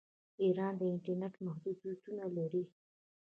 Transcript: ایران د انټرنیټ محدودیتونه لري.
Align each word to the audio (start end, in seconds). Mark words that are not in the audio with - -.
ایران 0.43 0.73
د 0.79 0.81
انټرنیټ 0.93 1.33
محدودیتونه 1.45 2.23
لري. 2.37 2.63